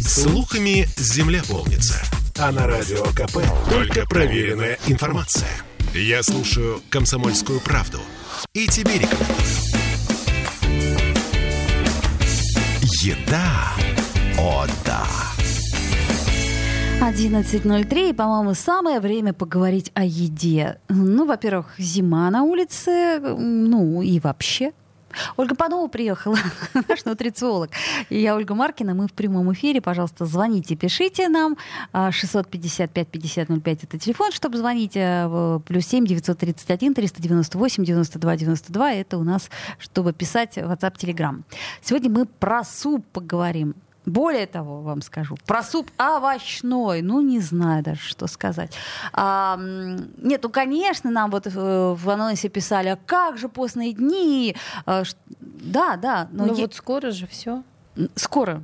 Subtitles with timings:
[0.00, 2.02] Слухами земля полнится.
[2.38, 5.50] А на радио КП только проверенная информация.
[5.94, 7.98] Я слушаю «Комсомольскую правду»
[8.54, 9.36] и тебе рекомендую.
[13.02, 13.72] Еда.
[14.38, 15.06] О, да.
[17.00, 20.78] 11.03, и, по-моему, самое время поговорить о еде.
[20.88, 24.72] Ну, во-первых, зима на улице, ну и вообще.
[25.36, 26.36] Ольга Панова приехала,
[26.88, 27.70] наш нутрициолог.
[28.08, 29.80] И я Ольга Маркина, мы в прямом эфире.
[29.80, 31.56] Пожалуйста, звоните, пишите нам.
[31.92, 34.92] 655-5005 это телефон, чтобы звонить.
[34.96, 41.42] А, плюс 7 931 398 92 92 это у нас, чтобы писать WhatsApp, Telegram.
[41.82, 43.74] Сегодня мы про суп поговорим.
[44.06, 48.74] Более того, вам скажу, про суп овощной, ну, не знаю даже, что сказать.
[49.12, 54.56] А, нет, ну, конечно, нам вот э, в анонсе писали, а как же постные дни?
[54.86, 55.02] А,
[55.40, 56.28] да, да.
[56.32, 56.62] Но ну, е...
[56.62, 57.62] вот скоро же все.
[58.14, 58.62] Скоро.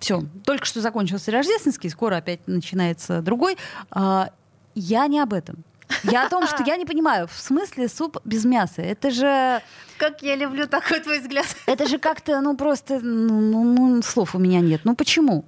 [0.00, 0.22] Все.
[0.44, 3.56] Только что закончился рождественский, скоро опять начинается другой.
[3.90, 4.30] А,
[4.74, 5.64] я не об этом.
[6.04, 8.82] Я о том, что я не понимаю, в смысле суп без мяса?
[8.82, 9.62] Это же...
[9.98, 11.46] Как я люблю такой твой взгляд.
[11.66, 14.82] Это же как-то, ну просто, ну, ну, ну, слов у меня нет.
[14.84, 15.44] Ну почему?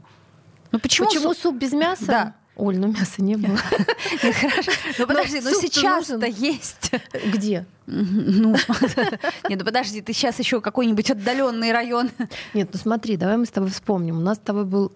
[0.73, 1.43] Ну почему, почему суп...
[1.43, 2.07] суп без мяса?
[2.07, 2.34] Да.
[2.57, 3.57] Оль, ну мяса не было.
[3.59, 4.73] Хорошо.
[4.99, 6.91] Ну подожди, ну сейчас-то есть.
[7.27, 7.67] Где?
[7.87, 8.53] Ну,
[9.49, 12.11] нет, ну подожди, ты сейчас еще какой-нибудь отдаленный район.
[12.55, 14.19] Нет, ну смотри, давай мы с тобой вспомним.
[14.19, 14.93] У нас с тобой был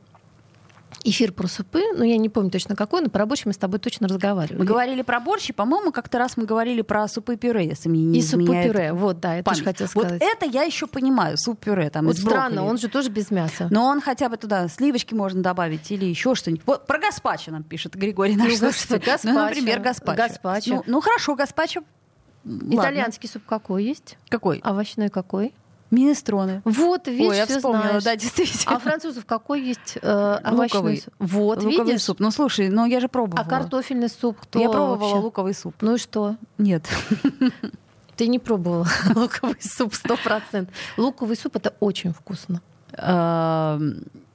[1.04, 3.78] эфир про супы, ну я не помню точно какой, но про борщ мы с тобой
[3.78, 4.58] точно разговаривали.
[4.58, 8.18] Мы говорили про борщ, и, по-моему, как-то раз мы говорили про супы-пюре, если мне не
[8.18, 10.12] И супы-пюре, вот, да, это же хотел сказать.
[10.12, 13.68] Вот это я еще понимаю, суп-пюре там Вот странно, он же тоже без мяса.
[13.70, 16.62] Но он хотя бы туда сливочки можно добавить или еще что-нибудь.
[16.66, 18.48] Вот про гаспачо нам пишет Григорий наш.
[18.60, 19.18] Ну, гаспачо.
[19.24, 20.16] Ну, например, гаспачо.
[20.16, 20.74] гаспачо.
[20.74, 21.82] Ну, ну хорошо, гаспачо.
[22.44, 24.16] Итальянский суп какой есть?
[24.28, 24.58] Какой?
[24.58, 25.54] Овощной какой?
[25.90, 26.62] Минестроны.
[26.64, 28.04] Вот, видишь, Ой, я вспомнила, знаешь.
[28.04, 28.76] да, действительно.
[28.76, 31.14] А французов какой есть э, овощной суп?
[31.18, 32.02] Вот, луковый видишь?
[32.02, 32.20] суп.
[32.20, 33.44] Ну, слушай, ну я же пробовала.
[33.44, 35.16] А картофельный суп кто Я пробовала вообще?
[35.16, 35.74] луковый суп.
[35.80, 36.36] Ну и что?
[36.58, 36.88] Нет.
[38.16, 40.74] Ты не пробовала луковый суп, сто процентов.
[40.96, 42.60] Луковый суп— это очень вкусно.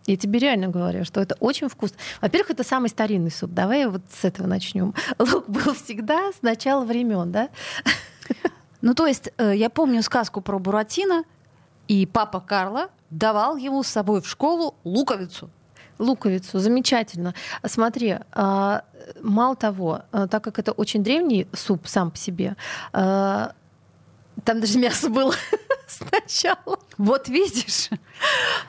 [0.07, 1.97] Я тебе реально говорю, что это очень вкусно.
[2.21, 3.51] Во-первых, это самый старинный суп.
[3.51, 4.93] Давай вот с этого начнем.
[5.19, 7.49] Лук был всегда с начала времен, да?
[8.81, 11.23] Ну, то есть, э, я помню сказку про Буратино,
[11.87, 15.49] и папа Карла давал ему с собой в школу луковицу.
[15.97, 17.33] Луковицу, замечательно.
[17.65, 18.83] Смотри, а,
[19.21, 22.57] мало того, а, так как это очень древний суп сам по себе,
[22.91, 23.53] а,
[24.43, 25.33] там даже мясо было
[25.87, 26.77] сначала.
[26.97, 27.89] Вот видишь.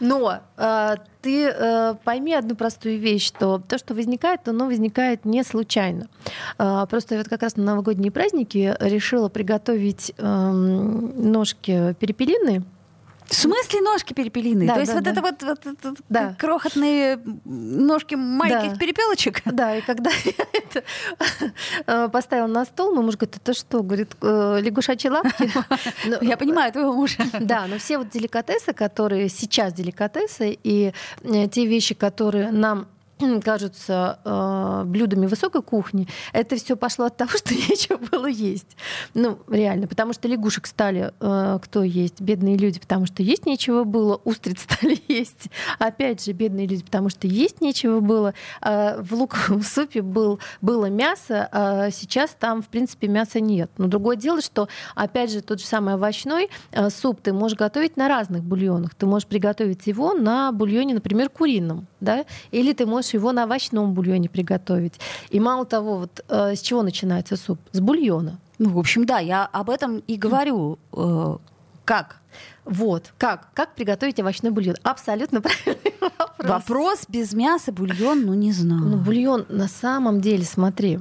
[0.00, 5.43] Но э, ты э, пойми одну простую вещь, что то, что возникает, оно возникает не
[5.43, 6.09] случайно.
[6.59, 12.62] Э, просто я вот как раз на новогодние праздники решила приготовить э, ножки перепелиные
[13.28, 14.69] в смысле ножки перепелиные?
[14.69, 15.10] Да, То есть да, вот да.
[15.10, 16.34] это вот, вот, вот Да.
[16.38, 18.76] крохотные ножки маленьких Да.
[18.76, 19.42] перепелочек?
[19.44, 20.82] Да, и когда я это
[21.87, 23.82] э, поставила на стол, мой муж говорит, это что?
[23.82, 25.50] Говорит, э, лягушачьи лапки?
[26.06, 27.19] Ну, Я понимаю твоего мужа.
[27.41, 32.87] Да, но все вот деликатесы, которые сейчас деликатесы, и э, те вещи, которые нам
[33.43, 38.77] кажутся э, блюдами высокой кухни, это все пошло от того, что нечего было есть.
[39.15, 42.21] Ну, реально, потому что лягушек стали э, кто есть?
[42.21, 45.49] Бедные люди, потому что есть нечего было, устриц стали есть.
[45.78, 48.34] Опять же, бедные люди, потому что есть нечего было.
[48.62, 53.71] Э, в луковом супе был, было мясо, а сейчас там, в принципе, мяса нет.
[53.78, 57.97] Но другое дело, что, опять же, тот же самый овощной э, суп ты можешь готовить
[57.97, 58.94] на разных бульонах.
[58.94, 63.93] Ты можешь приготовить его на бульоне, например, курином, да, или ты можешь его на овощном
[63.93, 64.94] бульоне приготовить.
[65.31, 67.59] И мало того, вот э, с чего начинается суп?
[67.72, 68.39] С бульона.
[68.59, 70.78] Ну, в общем, да, я об этом и говорю.
[70.93, 71.37] Э,
[71.84, 72.17] Как?
[72.66, 73.12] Вот.
[73.16, 73.49] Как?
[73.54, 74.77] Как приготовить овощной бульон?
[74.82, 76.49] Абсолютно правильный вопрос.
[76.49, 78.82] Вопрос без мяса, бульон, ну не знаю.
[78.82, 80.99] Ну, бульон на самом деле, смотри,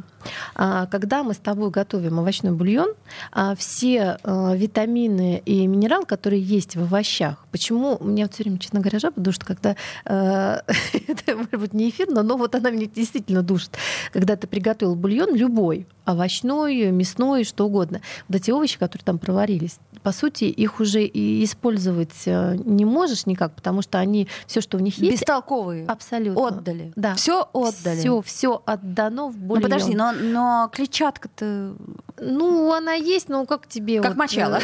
[0.53, 2.93] а, когда мы с тобой готовим овощной бульон,
[3.31, 8.59] а, все а, витамины и минералы, которые есть в овощах, почему у меня все время,
[8.59, 9.75] честно говоря, жаба душит, когда
[10.05, 13.71] это, может быть, не эфирно, но вот она меня действительно душит.
[14.13, 19.79] Когда ты приготовил бульон любой, овощной, мясной, что угодно, вот эти овощи, которые там проварились,
[20.05, 24.77] по сути, их уже и использовать э, не можешь никак, потому что они все, что
[24.77, 25.87] в них есть, Бестолковые.
[25.87, 26.93] абсолютно Отдали.
[26.95, 27.15] Да.
[27.15, 27.97] Все отдали.
[27.97, 29.63] Все, все отдано в Ну бульон.
[29.63, 31.73] подожди, но, но клетчатка-то...
[32.19, 33.99] Ну, она есть, но как тебе...
[33.99, 34.59] Как вот, мочало.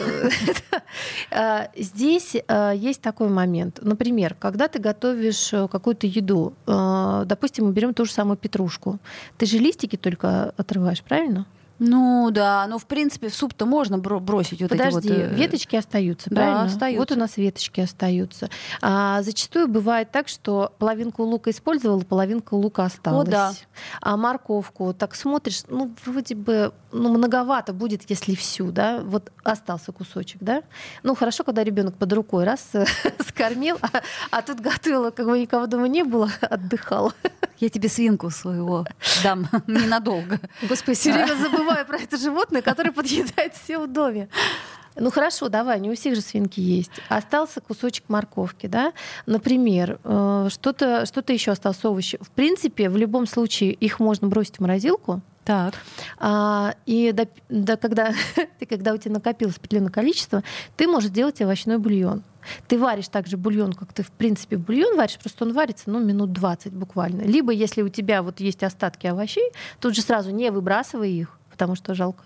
[1.31, 3.79] э, Здесь э, есть такой момент.
[3.81, 8.99] Например, когда ты готовишь какую-то еду, допустим, мы берем ту же самую петрушку,
[9.39, 11.47] ты же листики только отрываешь, правильно?
[11.83, 15.31] Ну да, но в принципе в суп-то можно бросить вот Подожди, эти вот...
[15.31, 16.63] Э, веточки остаются, да, правильно?
[16.65, 16.99] остаются.
[16.99, 18.51] Вот у нас веточки остаются.
[18.83, 23.27] А зачастую бывает так, что половинку лука использовала, половинка лука осталась.
[23.27, 23.53] О, да.
[23.99, 29.91] А морковку так смотришь, ну вроде бы ну, многовато будет, если всю, да, вот остался
[29.91, 30.61] кусочек, да.
[31.01, 32.73] Ну хорошо, когда ребенок под рукой раз
[33.27, 37.11] скормил, а, а тут готовила, как бы никого дома не было, отдыхала.
[37.61, 38.85] Я тебе свинку своего
[39.23, 40.39] дам ненадолго.
[40.67, 44.29] Господи, все время забываю про это животное, которое подъедает все в доме.
[44.95, 46.91] Ну хорошо, давай, не у всех же свинки есть.
[47.07, 48.93] Остался кусочек морковки, да?
[49.25, 52.17] Например, э, что-то что еще осталось овощи.
[52.19, 55.21] В принципе, в любом случае их можно бросить в морозилку.
[55.43, 55.73] Так.
[56.19, 58.13] А, и до, до, когда,
[58.59, 60.43] ты, когда у тебя накопилось определенное количество,
[60.77, 62.23] ты можешь сделать овощной бульон.
[62.67, 66.31] Ты варишь также бульон, как ты, в принципе, бульон варишь, просто он варится, ну, минут
[66.31, 67.21] 20 буквально.
[67.21, 71.75] Либо, если у тебя вот есть остатки овощей, тут же сразу не выбрасывай их, потому
[71.75, 72.23] что жалко.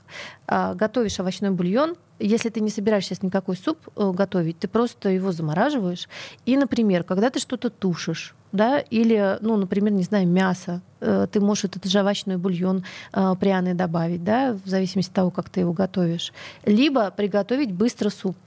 [0.47, 5.09] А, готовишь овощной бульон, если ты не собираешься сейчас никакой суп э, готовить, ты просто
[5.09, 6.07] его замораживаешь.
[6.45, 11.39] И, например, когда ты что-то тушишь, да, или, ну, например, не знаю, мясо, э, ты
[11.39, 15.61] можешь этот же овощной бульон э, пряный добавить, да, в зависимости от того, как ты
[15.61, 16.31] его готовишь.
[16.65, 18.37] Либо приготовить быстро суп.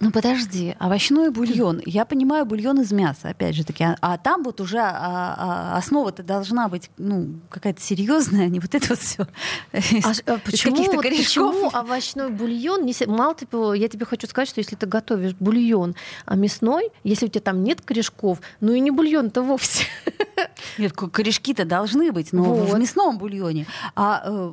[0.00, 1.82] Ну подожди, овощной бульон.
[1.84, 3.82] Я понимаю бульон из мяса, опять же таки.
[3.82, 4.92] А, а там вот уже а,
[5.72, 9.26] а, основа-то должна быть ну, какая-то серьезная, а не вот это вот все.
[10.04, 12.84] А, а почему, вот, почему овощной бульон?
[12.84, 15.96] Не, мало того, я тебе хочу сказать, что если ты готовишь бульон
[16.26, 19.84] а мясной, если у тебя там нет корешков, ну и не бульон-то вовсе.
[20.78, 22.70] Нет, корешки-то должны быть, но вот.
[22.70, 23.66] в мясном бульоне.
[23.96, 24.52] А э,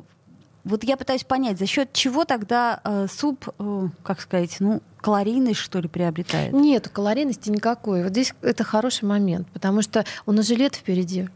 [0.66, 5.60] вот я пытаюсь понять, за счет чего тогда э, суп, э, как сказать, ну, калорийность,
[5.60, 6.52] что ли, приобретает?
[6.52, 8.02] Нет, калорийности никакой.
[8.02, 11.28] Вот здесь это хороший момент, потому что у нас же лет впереди.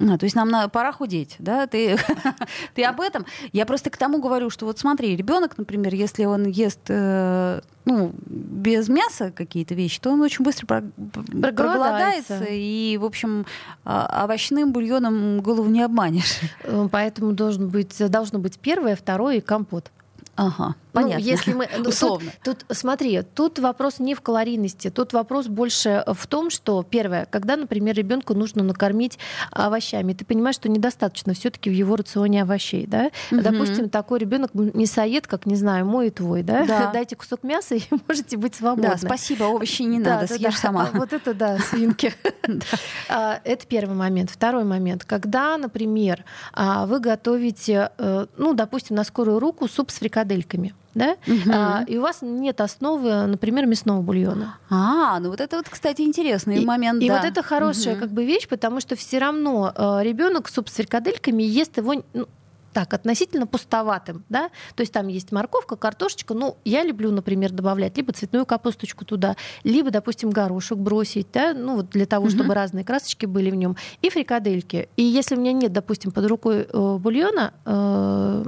[0.00, 1.66] А, то есть нам на, пора худеть, да?
[1.66, 1.96] Ты,
[2.74, 3.26] ты об этом?
[3.52, 8.12] Я просто к тому говорю, что вот смотри, ребенок, например, если он ест э, ну,
[8.26, 10.82] без мяса какие-то вещи, то он очень быстро про,
[11.12, 12.44] проголодается.
[12.48, 13.46] И, в общем,
[13.84, 16.40] а, овощным бульоном голову не обманешь.
[16.62, 19.90] Э, поэтому должен быть, должно быть первое, второе и компот.
[20.36, 20.74] Ага.
[20.94, 21.24] Ну, понятно.
[21.24, 22.30] Ну, если мы ну, условно.
[22.42, 27.26] Тут, тут смотри, тут вопрос не в калорийности, тут вопрос больше в том, что первое,
[27.26, 29.18] когда, например, ребенку нужно накормить
[29.50, 33.10] овощами, ты понимаешь, что недостаточно все-таки в его рационе овощей, да?
[33.32, 33.42] Угу.
[33.42, 36.64] Допустим, такой ребенок мясоед, как не знаю, мой и твой, да?
[36.64, 36.90] да.
[36.94, 38.90] Дайте кусок мяса и можете быть свободны.
[38.90, 40.90] Да, спасибо, овощи не надо, да, съешь да, сама.
[40.92, 42.14] Вот это да, свинки.
[43.08, 44.30] А, это первый момент.
[44.30, 49.98] Второй момент, когда, например, а, вы готовите, э, ну, допустим, на скорую руку суп с
[49.98, 51.50] фрикадельками да, угу.
[51.52, 54.58] а, и у вас нет основы, например, мясного бульона.
[54.70, 57.02] А, ну вот это вот, кстати, интересный и, момент.
[57.02, 57.16] И да.
[57.16, 58.02] вот это хорошая угу.
[58.02, 62.28] как бы вещь, потому что все равно э, ребенок суп с фрикадельками ест его ну,
[62.74, 67.96] так, относительно пустоватым, да, то есть там есть морковка, картошечка, ну, я люблю, например, добавлять
[67.96, 72.54] либо цветную капусточку туда, либо, допустим, горошек бросить, да, ну, вот для того, чтобы угу.
[72.54, 74.88] разные красочки были в нем, и фрикадельки.
[74.96, 78.44] И если у меня нет, допустим, под рукой э, бульона э,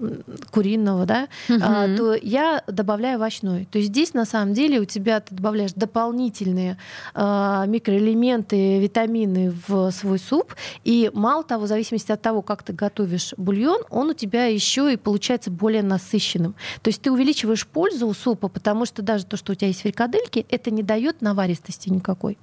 [0.50, 1.58] куриного, да, угу.
[1.58, 3.68] э, то я добавляю овощной.
[3.70, 6.78] То есть здесь, на самом деле, у тебя ты добавляешь дополнительные
[7.14, 12.72] э, микроэлементы, витамины в свой суп, и мало того, в зависимости от того, как ты
[12.72, 16.54] готовишь бульон, он тебя еще и получается более насыщенным.
[16.82, 19.82] То есть ты увеличиваешь пользу у супа, потому что даже то, что у тебя есть
[19.82, 22.38] фрикадельки, это не дает наваристости никакой.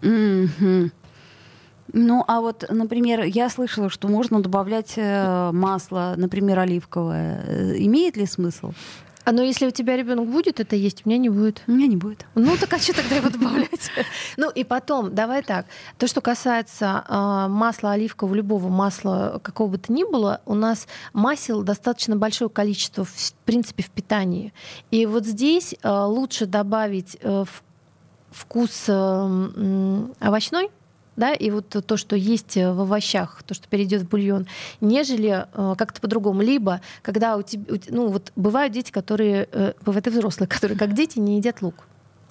[0.00, 0.90] Mm-hmm.
[1.92, 7.44] Ну, а вот, например, я слышала, что можно добавлять э, масло, например, оливковое.
[7.46, 8.72] Э, имеет ли смысл?
[9.24, 11.62] А но если у тебя ребенок будет это есть, у меня не будет.
[11.66, 12.26] У меня не будет.
[12.34, 13.90] Ну так а что тогда его добавлять?
[14.36, 15.66] Ну и потом, давай так.
[15.98, 20.86] То, что касается э, масла оливкового, любого масла, какого бы то ни было, у нас
[21.12, 24.52] масел достаточно большое количество, в принципе, в питании.
[24.90, 27.44] И вот здесь э, лучше добавить э,
[28.30, 30.70] вкус э, овощной,
[31.16, 34.46] да, и вот то, что есть в овощах, то, что перейдет в бульон,
[34.80, 36.42] нежели э, как-то по-другому.
[36.42, 40.94] Либо, когда у тебя, ну вот бывают дети, которые, э, бывают и взрослые, которые как
[40.94, 41.84] дети не едят лук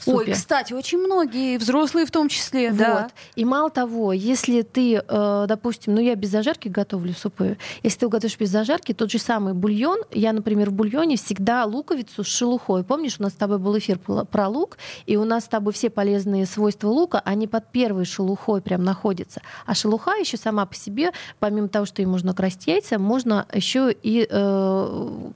[0.04, 0.18] супе.
[0.18, 2.78] Ой, кстати, очень многие, взрослые в том числе, вот.
[2.78, 3.10] да.
[3.36, 8.08] И мало того, если ты, э, допустим, ну я без зажарки готовлю супы, если ты
[8.08, 12.84] готовишь без зажарки, тот же самый бульон, я, например, в бульоне всегда луковицу с шелухой.
[12.84, 15.90] Помнишь, у нас с тобой был эфир про лук, и у нас с тобой все
[15.90, 19.42] полезные свойства лука, они под первой шелухой прям находятся.
[19.66, 23.92] А шелуха еще сама по себе, помимо того, что ей можно красить яйца, можно еще
[23.92, 25.32] и э,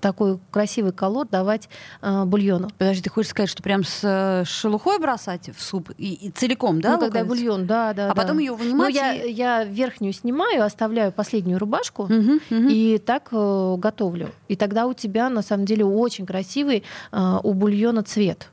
[0.00, 1.68] такой красивый колор давать
[2.02, 2.70] э, бульону.
[2.78, 6.80] Подожди, ты хочешь сказать, что прям с э, шелухой бросать в суп и, и целиком,
[6.80, 6.92] да?
[6.92, 8.06] Ну, когда бульон, да, да.
[8.06, 8.14] А да.
[8.14, 8.94] потом ее вынимать.
[8.94, 9.32] Ну, я, и...
[9.32, 12.68] я верхнюю снимаю, оставляю последнюю рубашку Мгм, мгм.
[12.68, 14.30] и так э, готовлю.
[14.48, 16.82] И тогда у тебя на самом деле очень красивый
[17.12, 18.50] э, у бульона цвет.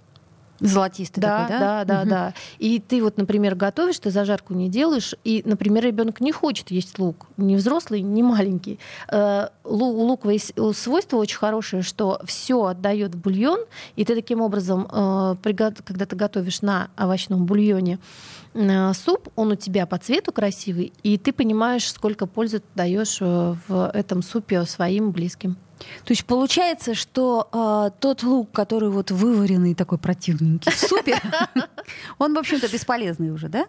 [0.62, 2.10] Золотистый Да, такой, да, да, Мгм.
[2.10, 2.34] да.
[2.60, 7.00] И ты вот, например, готовишь, ты зажарку не делаешь, и, например, ребенок не хочет есть
[7.00, 8.80] лук, ни взрослый, ни маленький.
[9.10, 13.60] Э, У с- э, свойство очень хорошее, что все отдает в бульон,
[13.96, 18.00] и ты таким образом, э, когда ты готовишь на овощном бульоне
[18.54, 23.20] э, суп, он у тебя по цвету красивый, и ты понимаешь, сколько пользы ты даешь
[23.22, 25.56] в этом супе своим близким.
[26.04, 31.20] То есть получается, что э, тот лук, который вот вываренный такой противненький в супе,
[32.18, 33.66] он, в общем-то, бесполезный уже, да?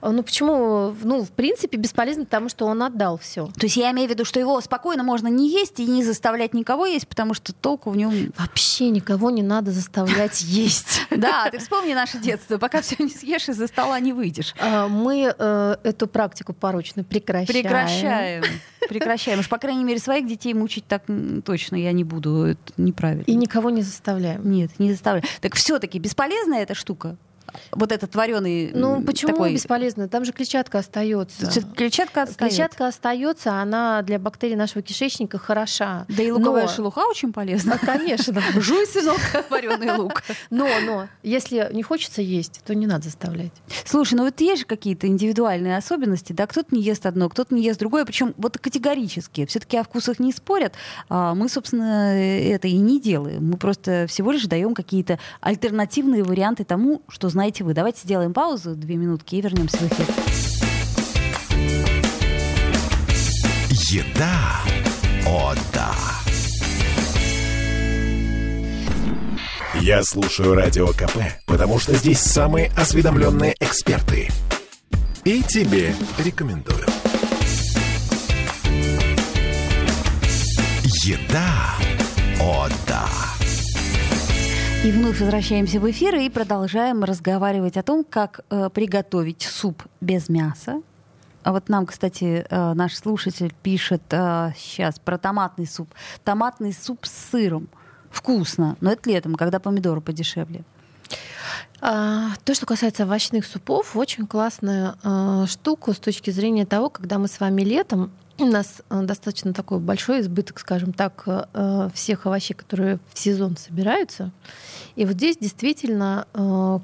[0.00, 0.94] А, Ну почему?
[1.02, 3.46] Ну, в принципе, бесполезно, потому что он отдал все.
[3.46, 6.54] То есть я имею в виду, что его спокойно можно не есть и не заставлять
[6.54, 8.32] никого есть, потому что толку в нем...
[8.38, 11.02] Вообще никого не надо заставлять есть.
[11.10, 12.58] Да, ты вспомни наше детство.
[12.58, 14.54] Пока все не съешь, из-за стола не выйдешь.
[14.60, 17.62] А, Мы э, эту практику порочную прекращаем.
[17.62, 18.44] Прекращаем.
[18.88, 19.40] Прекращаем.
[19.40, 21.02] Уж, по крайней мере, своих детей мучить так
[21.44, 22.44] точно я не буду.
[22.44, 23.22] Это неправильно.
[23.26, 24.48] И никого не заставляем.
[24.50, 25.24] Нет, не заставляю.
[25.40, 27.16] Так все-таки бесполезная эта штука?
[27.72, 29.54] Вот этот вареный Ну почему такой...
[29.54, 30.08] бесполезно?
[30.08, 31.46] Там же клетчатка остается.
[31.76, 32.50] Клетчатка отстаёт.
[32.52, 36.04] Клетчатка остается, она для бактерий нашего кишечника хороша.
[36.08, 37.78] Да и луковая Но- шелуха очень полезна.
[37.80, 38.40] А, Конечно.
[38.60, 39.18] Жуй, сынок,
[39.50, 40.22] вареный лук.
[40.50, 43.52] Но, но, если не хочется есть, то не надо заставлять.
[43.84, 46.46] Слушай, ну вот есть же какие-то индивидуальные особенности, да?
[46.46, 49.46] Кто-то не ест одно, кто-то не ест другое, причем вот категорически.
[49.46, 50.74] Все-таки о вкусах не спорят.
[51.08, 53.48] А мы, собственно, это и не делаем.
[53.50, 57.72] Мы просто всего лишь даем какие-то альтернативные варианты тому, что знаете вы.
[57.72, 60.06] Давайте сделаем паузу, две минутки, и вернемся в эфир.
[63.92, 64.60] Еда.
[65.24, 65.94] О, да.
[69.80, 74.28] Я слушаю Радио КП, потому что здесь самые осведомленные эксперты.
[75.22, 76.86] И тебе рекомендую.
[81.04, 81.76] Еда.
[82.40, 83.27] О, да.
[84.84, 90.28] И вновь возвращаемся в эфир и продолжаем разговаривать о том, как э, приготовить суп без
[90.28, 90.82] мяса.
[91.42, 95.92] А вот нам, кстати, э, наш слушатель пишет сейчас про томатный суп.
[96.22, 97.68] Томатный суп с сыром.
[98.10, 100.62] Вкусно, но это летом, когда помидоры подешевле.
[101.80, 107.18] А, то, что касается овощных супов, очень классная а, штука с точки зрения того, когда
[107.18, 112.26] мы с вами летом у нас а, достаточно такой большой избыток, скажем так, а, всех
[112.26, 114.32] овощей, которые в сезон собираются.
[114.96, 116.26] И вот здесь действительно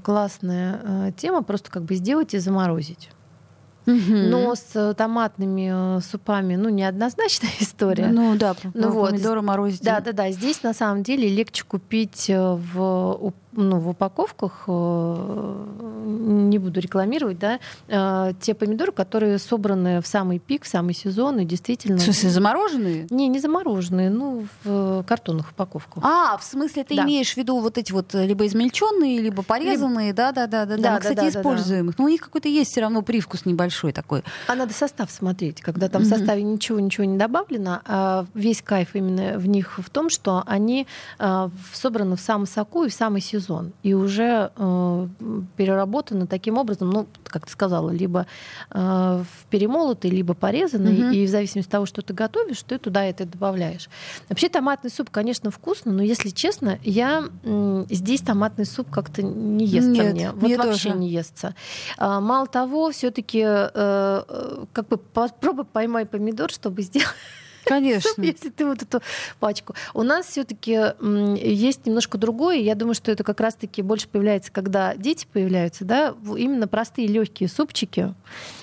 [0.05, 3.11] классная тема просто как бы сделать и заморозить.
[3.87, 8.07] Но с э, томатными э, супами, ну, неоднозначная история.
[8.07, 9.11] Ну да, Ну вот.
[9.11, 9.83] помидоры морозить.
[9.83, 10.31] Да, да, да.
[10.31, 15.65] Здесь на самом деле легче купить э, в, ну, в упаковках, э,
[16.07, 17.59] не буду рекламировать, да,
[17.89, 21.99] э, те помидоры, которые собраны в самый пик, в самый сезон, и действительно...
[21.99, 23.07] В смысле, замороженные?
[23.11, 26.03] Не, не замороженные, ну, в картонных упаковках.
[26.05, 27.05] А, в смысле, ты Да.
[27.05, 30.77] имеешь в виду вот эти вот э, либо измельченные, либо порезанные, да, да, да, да,
[30.77, 30.83] да.
[30.83, 31.99] Да, Мы, да, кстати, да, да, используем их.
[31.99, 34.23] Но у них какой-то есть все равно привкус небольшой такой.
[34.49, 36.17] А надо состав смотреть, когда там в Мгм.
[36.19, 40.87] составе ничего, ничего не добавлено, а весь кайф именно в них в том, что они
[41.19, 43.44] в- собраны в самом соку и в самый сезон.
[43.83, 45.09] И уже э,
[45.57, 48.27] переработаны таким образом, ну, как ты сказала, либо
[48.71, 50.99] э, в перемолотый, либо порезанный.
[50.99, 51.13] Мгм.
[51.13, 53.89] И в зависимости от того, что ты готовишь, ты туда это добавляешь.
[54.29, 59.67] Вообще томатный суп, конечно, вкусно, но если честно, я м, здесь томатный суп как-то не
[59.67, 60.31] Нет, мне.
[60.33, 60.99] Вот мне вообще тоже.
[60.99, 61.55] не естся.
[61.99, 67.09] А, Мало того, все-таки как бы попробуй поймай помидор, чтобы сделать
[67.65, 68.23] Конечно.
[68.23, 69.01] если ты вот эту
[69.41, 69.75] пачку.
[69.93, 70.93] У нас все-таки
[71.41, 72.57] есть немножко другое.
[72.57, 77.49] Я думаю, что это как раз-таки больше появляется, когда дети появляются, да, именно простые легкие
[77.49, 78.15] супчики.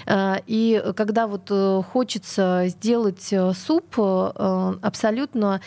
[0.05, 5.61] А, И когда вот э, хочется сделать э, суп э, абсолютно,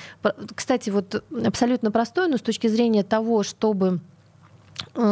[0.54, 4.00] кстати, вот абсолютно простой, но с точки зрения того, чтобы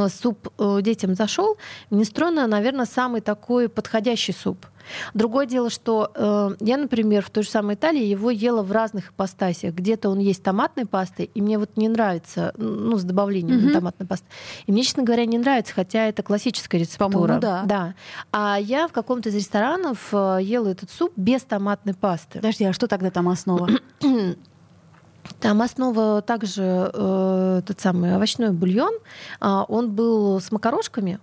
[0.09, 0.49] суп
[0.83, 1.57] детям зашел,
[1.91, 4.67] минестрона, наверное, самый такой подходящий суп.
[5.15, 9.11] Другое дело, что э, я, например, в той же самой Италии его ела в разных
[9.11, 9.75] ипостасях.
[9.75, 13.73] Где-то он есть томатной пастой, и мне вот не нравится, ну, с добавлением Мгм.
[13.73, 14.27] томатной пасты.
[14.67, 17.39] И мне, честно говоря, не нравится, хотя это классическая рецептура.
[17.39, 17.63] Да.
[17.65, 17.95] да.
[18.33, 22.39] А я в каком-то из ресторанов э, ела этот суп без томатной пасты.
[22.39, 23.69] Подожди, а что тогда там основа?
[25.41, 28.93] Там основа также э, тот самый овощной бульон.
[29.41, 31.19] А, он был с макарошками.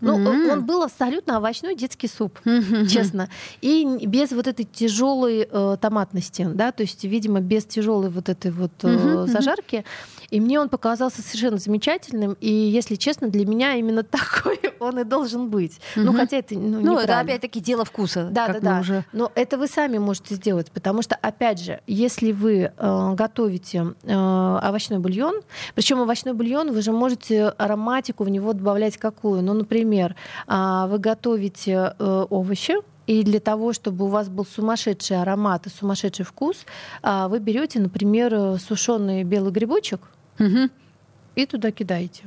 [0.00, 0.50] Ну, Мгм.
[0.50, 2.86] он был абсолютно овощной детский суп, Мгм.
[2.86, 3.28] честно.
[3.62, 8.50] И без вот этой тяжелой э, томатности, да, то есть, видимо, без тяжелой вот этой
[8.50, 9.26] вот э, мгм.
[9.28, 9.84] зажарки.
[10.30, 12.36] И мне он показался совершенно замечательным.
[12.40, 15.78] И, если честно, для меня именно такой он и должен быть.
[15.96, 16.16] Ну, Мгм.
[16.20, 18.28] хотя это ну, Ну, это опять-таки дело вкуса.
[18.30, 18.80] Да, как да, да.
[18.80, 23.94] уже- Но это вы сами можете сделать, потому что, опять же, если вы э, готовите
[24.02, 24.12] э,
[24.62, 25.40] овощной бульон,
[25.74, 29.42] причем овощной бульон вы же можете ароматику в него добавлять какую?
[29.42, 29.83] Ну, например,
[30.46, 32.74] а, вы готовите э, овощи.
[33.06, 36.64] И для того, чтобы у вас был сумасшедший аромат и сумасшедший вкус,
[37.02, 40.00] а, вы берете, например, сушеный белый грибочек
[40.38, 40.70] Мгм.
[41.34, 42.24] и туда кидаете.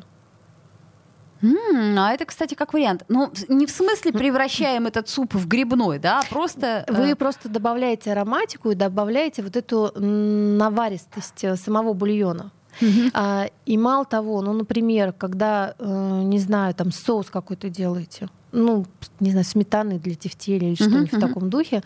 [1.41, 3.03] М, А это, кстати, как вариант.
[3.09, 6.83] Ну, не в смысле превращаем этот суп в грибной, да, а просто...
[6.87, 12.51] э, Вы просто добавляете ароматику и добавляете вот эту наваристость э, самого бульона.
[12.81, 13.11] Мгм.
[13.13, 18.85] А, и мало того, ну, например, когда, э, не знаю, там соус какой-то делаете, ну,
[19.19, 21.21] не знаю, сметаны для тефтели или что-нибудь в мгм.
[21.21, 21.83] таком духе,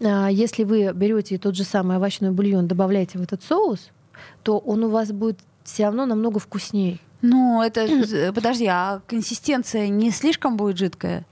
[0.00, 3.90] а, если вы берете тот же самый овощной бульон, добавляете в этот соус,
[4.42, 6.98] то он у вас будет все равно намного вкуснее.
[7.20, 8.32] Ну, это...
[8.32, 11.24] Подожди, а консистенция не слишком будет жидкая?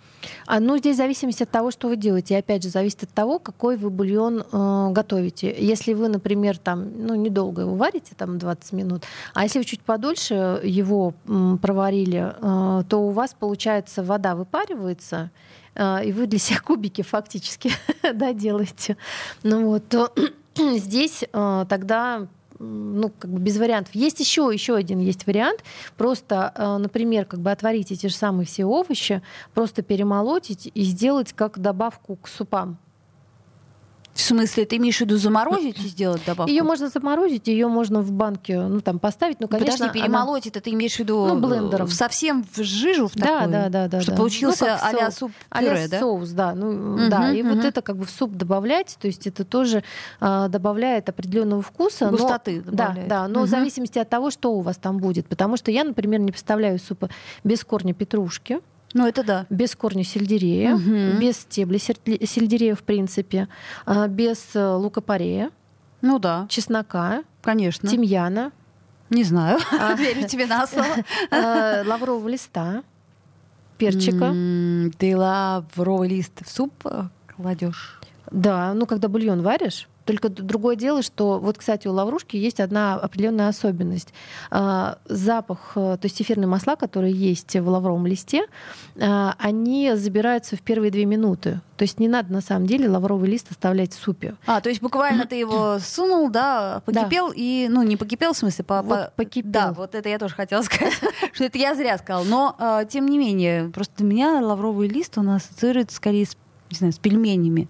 [0.46, 2.34] А, ну, здесь зависимость от того, что вы делаете.
[2.34, 5.54] И опять же, зависит от того, какой вы бульон э, готовите.
[5.58, 9.04] Если вы, например, там, ну, недолго его варите, там 20 минут,
[9.34, 15.30] а если вы чуть подольше его м, проварили, э, то у вас, получается, вода выпаривается,
[15.74, 17.70] э, и вы для себя кубики фактически
[18.14, 18.96] да, делаете.
[19.42, 20.12] Ну вот, то
[20.56, 22.26] здесь э, тогда
[22.58, 23.94] ну, как бы без вариантов.
[23.94, 25.62] Есть еще, еще один есть вариант.
[25.96, 29.22] Просто, э, например, как бы отварить эти же самые все овощи,
[29.54, 32.78] просто перемолоть и сделать как добавку к супам.
[34.16, 36.50] В смысле, ты имеешь в виду заморозить и сделать добавку?
[36.50, 39.72] Ее можно заморозить, ее можно в банке, ну там поставить, ну конечно.
[39.76, 41.88] Подожди, она- перемолоть это ты имеешь в виду Ну, блендером.
[41.88, 43.52] совсем в жижу в Да, такую?
[43.52, 44.00] да, да, да.
[44.00, 44.20] Чтобы да.
[44.22, 45.14] получился Ну, а-ля соус.
[45.18, 46.00] суп пюре, да?
[46.00, 46.54] соус, да.
[46.54, 47.30] Ну, Мгм, да.
[47.30, 47.56] И мгм.
[47.56, 49.84] вот это как бы в суп добавлять, то есть это тоже
[50.18, 52.06] а, добавляет определенного вкуса.
[52.06, 53.08] но- Густоты Да, добавляет.
[53.08, 53.46] да, но Мгм.
[53.48, 55.26] в зависимости от того, что у вас там будет.
[55.26, 57.10] Потому что я, например, не представляю супа
[57.44, 58.60] без корня петрушки,
[58.96, 59.46] Ну, это да.
[59.50, 61.18] без корня сельдерея, Мгм.
[61.20, 63.46] без сельдре- сельдерея, в принципе,
[63.84, 65.50] а, без э, лука-порея,
[66.00, 67.88] Ну да, чеснока, конечно.
[67.88, 68.52] тимьяна,
[69.10, 69.58] Не знаю.
[69.78, 69.92] А.
[69.98, 70.86] Верю тебе на слово.
[71.30, 72.82] э, лаврового листа,
[73.78, 74.30] перчика.
[74.98, 77.04] Ты лавровый лист в суп э,
[77.36, 78.00] кладешь?
[78.30, 82.94] Да, ну когда бульон варишь, только другое дело, что вот, кстати, у лаврушки есть одна
[82.94, 84.14] определенная особенность.
[84.50, 88.46] А, Запах, э, то есть эфирные масла, которые есть в лавровом листе,
[89.00, 91.60] а, они забираются в первые две минуты.
[91.76, 94.36] То есть не надо на самом деле лавровый лист оставлять в супе.
[94.46, 98.64] А, то есть буквально ты его сунул, да, покипел и, ну, не покипел, в смысле,
[98.64, 99.50] по, Вот по- покипел.
[99.50, 100.94] Да, вот это я тоже хотела сказать,
[101.32, 102.24] что это я зря сказала.
[102.24, 106.36] Но, э, тем не менее, просто для меня лавровый лист, он ассоциируется скорее с,
[106.70, 107.68] не знаю, с пельменями.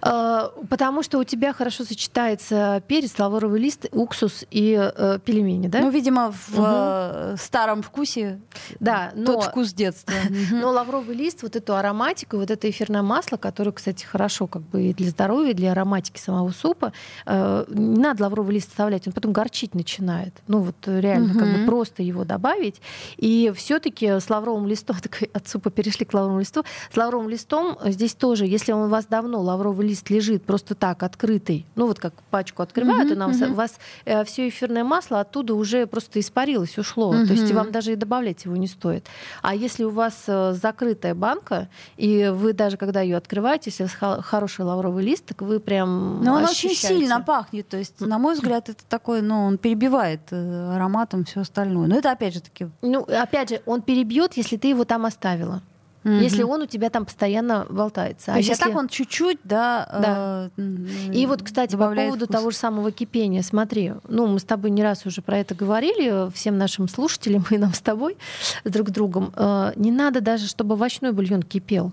[0.00, 5.80] А, Потому что у тебя хорошо сочетается перец, лавровый лист, уксус и э, пельмени, да?
[5.80, 8.40] Ну, видимо, в э, старом вкусе
[8.80, 9.34] да, но...
[9.34, 10.14] тот вкус детства.
[10.50, 14.82] Но лавровый лист, вот эту ароматику, вот это эфирное масло, которое, кстати, хорошо как бы
[14.82, 16.92] и для здоровья, и для ароматики самого супа,
[17.26, 20.34] э, не надо лавровый лист вставлять, он потом горчить начинает.
[20.46, 22.80] Ну вот э, реально, как бы просто его добавить.
[23.16, 27.28] И все таки с лавровым листом, так от супа перешли к лавровому листу, с лавровым
[27.28, 31.66] листом э, здесь тоже, если он у вас давно, лавровый лист лежит просто так, открытый,
[31.74, 33.52] ну вот как пачку открывают, Мгм, и на вас, мгм.
[33.52, 33.78] у вас
[34.26, 37.12] все эфирное масло оттуда уже просто испарилось, ушло.
[37.12, 39.06] То есть вам даже и добавлять его не стоит.
[39.42, 43.86] А если у вас э, закрытая банка, и вы даже когда ее открываете, если у
[43.86, 47.68] вас ха- хороший лавровый лист, так вы прям Но он очень сильно пахнет.
[47.68, 51.86] То есть, на мой взгляд, это такой, ну, он перебивает э, ароматом все остальное.
[51.88, 52.68] Но это опять же таки.
[52.82, 55.62] Ну, опять же, он перебьет, если ты его там оставила.
[56.04, 56.20] Мгм.
[56.20, 58.26] Если он у тебя там постоянно болтается.
[58.26, 59.88] То А есть, а если- так он чуть-чуть, да.
[59.92, 60.50] Да.
[60.56, 62.36] э, И вот, кстати, по поводу вкус.
[62.36, 66.30] того же самого кипения, смотри, ну, мы с тобой не раз уже про это говорили,
[66.32, 68.16] всем нашим слушателям и нам с тобой,
[68.64, 71.92] друг с другом, э, не надо даже, чтобы овощной бульон кипел.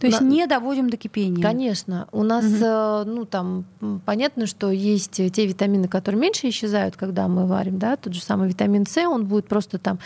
[0.00, 1.42] То есть на- не доводим до кипения.
[1.42, 2.08] Конечно.
[2.10, 2.62] У нас, Мгм.
[2.64, 3.64] э, ну, там,
[4.06, 8.48] понятно, что есть те витамины, которые меньше исчезают, когда мы варим, да, тот же самый
[8.48, 9.98] витамин С, он будет просто там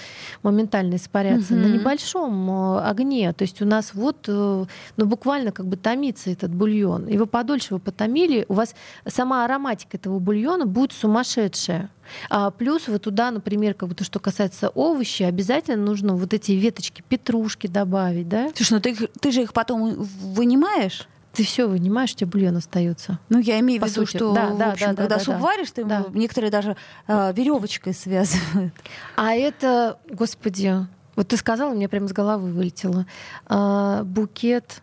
[0.42, 1.78] моментально испаряться на Мгм.
[1.78, 3.33] небольшом э, огне.
[3.33, 4.64] То есть у нас вот, э,
[4.96, 7.07] ну, буквально как бы томится этот бульон.
[7.07, 8.74] Его подольше вы потомили, у вас
[9.07, 11.88] сама ароматика этого бульона будет сумасшедшая.
[12.30, 16.52] А плюс вы туда, например, как бы то, что касается овощей, обязательно нужно вот эти
[16.52, 18.50] веточки петрушки добавить, да?
[18.54, 21.08] Слушай, ну ты, ты же их потом вынимаешь?
[21.32, 23.18] Ты все вынимаешь, у тебя бульон остается.
[23.28, 24.16] Ну, я имею в виду, сути.
[24.18, 25.40] что Да, в да, общем, да, да, когда да, суп да.
[25.40, 26.06] варишь, ты Да.
[26.14, 26.76] некоторые даже
[27.08, 28.72] веревочкой связывают.
[29.16, 30.86] А это, господи,
[31.16, 33.06] Вот ты сказала, мне прямо с головы вылетело.
[33.46, 34.80] А, букет.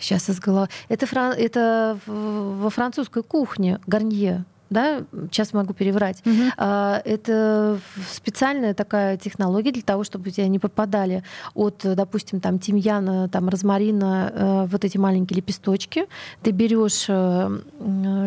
[0.00, 0.68] сейчас из головы.
[0.88, 1.32] Это, фран...
[1.36, 6.22] это во французской кухне гарнье да, сейчас могу переврать.
[6.26, 6.62] Угу.
[7.04, 7.78] Это
[8.10, 11.22] специальная такая технология для того, чтобы у тебя не попадали
[11.54, 16.06] от, допустим, там тимьяна, там розмарина, э, вот эти маленькие лепесточки.
[16.42, 17.58] Ты берешь э,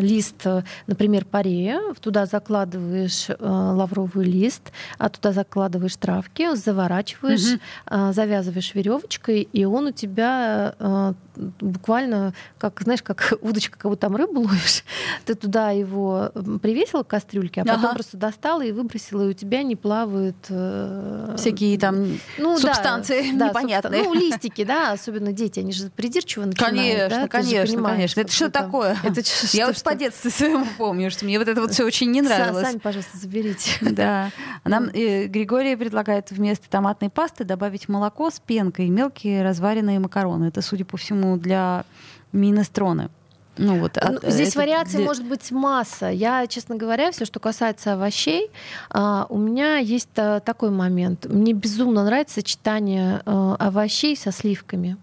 [0.02, 0.46] лист,
[0.88, 8.14] например, парея, туда закладываешь э, лавровый лист, а туда закладываешь травки, заворачиваешь, угу.
[8.14, 10.76] завязываешь веревочкой, и он у тебя
[11.60, 14.84] буквально, как, знаешь, как удочка, как будто там рыбу ловишь,
[15.26, 17.94] ты туда его привесила к кастрюльке, а потом ага.
[17.94, 20.38] просто достала и выбросила, и у тебя не плавают...
[20.50, 24.04] Э, Всякие там ну, субстанции да, непонятные.
[24.04, 26.78] Да, ну, листики, да, особенно дети, они же придирчиво начинают.
[26.78, 27.28] Конечно, да?
[27.28, 28.22] конечно, конечно.
[28.22, 28.98] Это что такое?
[29.04, 32.12] Это что, Я вот по детству своему помню, что мне вот это вот все очень
[32.12, 32.68] не нравилось.
[32.68, 33.72] Сами, пожалуйста, заберите.
[33.98, 34.30] Да.
[34.64, 40.46] Нам э, Григорий предлагает вместо томатной пасты добавить молоко с пенкой и мелкие разваренные макароны.
[40.46, 41.86] Это, судя по всему, для
[42.32, 43.10] минестроны.
[43.58, 45.06] Ну, вот, ну, здесь вариаций для...
[45.06, 46.08] может быть масса.
[46.08, 48.50] Я, честно говоря, все, что касается овощей,
[48.90, 51.26] а, у меня есть а, такой момент.
[51.26, 54.98] Мне безумно нравится сочетание а, овощей со сливками.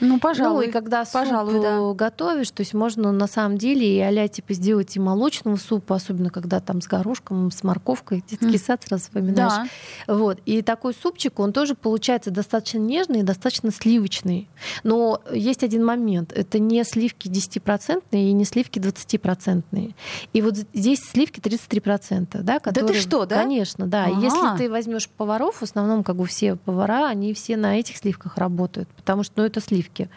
[0.00, 0.66] Ну, пожалуй.
[0.66, 1.92] Ну, и когда пожалуй, суп да.
[1.94, 6.30] готовишь, то есть можно на самом деле и а типа сделать и молочного супа, особенно
[6.30, 8.64] когда там с горошком, с морковкой, детский mm.
[8.64, 9.68] сад сразу вспоминаешь.
[10.06, 10.14] Да.
[10.14, 10.38] Вот.
[10.46, 14.48] И такой супчик, он тоже получается достаточно нежный и достаточно сливочный.
[14.82, 16.32] Но есть один момент.
[16.32, 19.94] Это не сливки 10% и не сливки 20%.
[20.32, 22.42] И вот здесь сливки 33%.
[22.42, 23.42] Да, которые, да ты что, да?
[23.42, 24.04] Конечно, да.
[24.04, 24.20] Ага.
[24.20, 28.36] Если ты возьмешь поваров, в основном как бы все повара, они все на этих сливках
[28.36, 30.08] работают, потому что ну, это сливки сливки.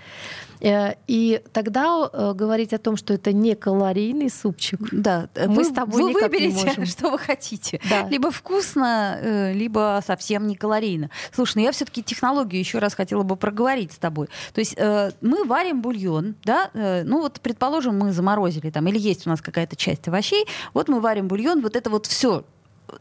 [0.60, 5.64] Э, и тогда э, говорить о том, что это не калорийный супчик, да, мы вы,
[5.64, 7.80] с тобой вы выберете, что вы хотите.
[7.90, 8.08] Да.
[8.10, 11.10] Либо вкусно, э, либо совсем не калорийно.
[11.32, 14.28] Слушай, ну я все-таки технологию еще раз хотела бы проговорить с тобой.
[14.54, 19.30] То есть мы варим бульон, да, ну вот предположим, мы заморозили там, или есть у
[19.30, 22.44] нас какая-то часть овощей, вот мы варим бульон, вот это вот все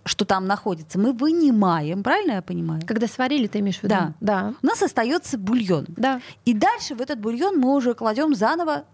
[0.05, 2.83] что там находится, мы вынимаем, правильно я понимаю?
[2.87, 3.95] Когда сварили, ты имеешь в виду?
[3.95, 4.15] Да.
[4.21, 4.55] да.
[4.63, 5.87] У нас остается бульон.
[5.89, 6.21] Да.
[6.45, 8.85] И дальше в этот бульон мы уже кладем заново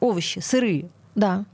[0.00, 0.90] овощи, сырые.
[1.14, 1.44] Да.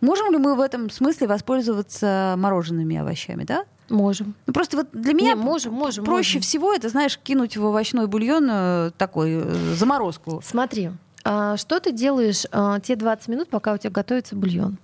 [0.00, 3.64] Можем ли мы в этом смысле воспользоваться мороженными овощами, да?
[3.88, 4.34] Можем.
[4.46, 6.42] Ну, просто вот для меня Не, можем, можем, проще можем.
[6.42, 10.40] всего это, знаешь, кинуть в овощной бульон э, такой э, заморозку.
[10.44, 10.90] Смотри,
[11.24, 14.78] а что ты делаешь а, те 20 минут, пока у тебя готовится бульон?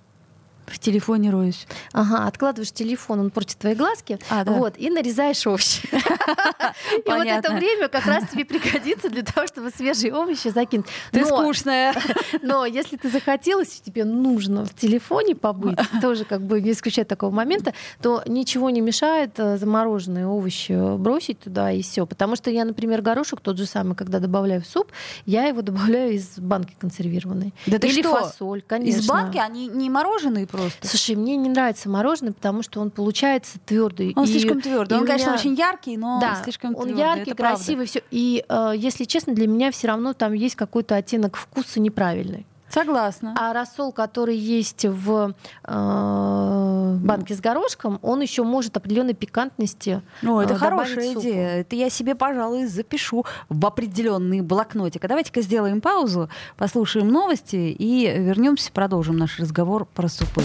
[0.71, 1.67] В телефоне роюсь.
[1.93, 4.19] Ага, откладываешь телефон, он портит твои глазки.
[4.29, 4.51] А, да.
[4.51, 5.87] Вот, и нарезаешь овощи.
[7.05, 10.85] И вот это время как раз тебе пригодится для того, чтобы свежие овощи закинуть.
[11.11, 11.93] Ты скучная.
[12.41, 17.31] Но если ты захотелось, тебе нужно в телефоне побыть, тоже как бы не исключать такого
[17.31, 22.05] момента, то ничего не мешает э, замороженные овощи бросить туда и все.
[22.05, 24.91] Потому что я, например, горошек тот же самый, когда добавляю в суп,
[25.25, 27.53] я его добавляю из банки консервированной.
[27.65, 28.15] Да Или что?
[28.15, 28.99] фасоль, конечно.
[28.99, 30.58] Из банки они не мороженые просто?
[30.61, 30.87] Просто.
[30.87, 34.13] Слушай, мне не нравится мороженое, потому что он получается твердый.
[34.15, 34.97] Он и, слишком твердый.
[34.97, 35.13] Он, меня...
[35.13, 36.93] конечно, очень яркий, но да, слишком твердый.
[36.93, 38.01] Он яркий, красивый, все.
[38.11, 42.45] И э, если честно, для меня все равно там есть какой-то оттенок вкуса неправильный.
[42.69, 43.35] Согласна.
[43.37, 45.33] А рассол, который есть в
[45.65, 50.01] э, банке с горошком, он еще может определенной пикантности.
[50.21, 51.61] Ну, это э, хорошая идея.
[51.61, 55.03] Это я себе, пожалуй, запишу в определенный блокнотик.
[55.03, 60.43] А давайте-ка сделаем паузу, послушаем новости и вернемся, продолжим наш разговор про супы.